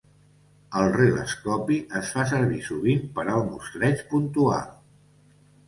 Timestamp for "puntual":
4.17-4.69